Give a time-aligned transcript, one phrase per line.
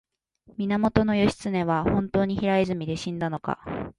[0.57, 3.59] 源義経は本当に平泉で死んだのか